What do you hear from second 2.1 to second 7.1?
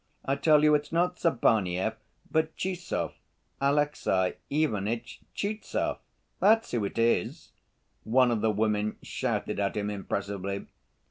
but Tchizhov, Alexey Ivanitch Tchizhov, that's who it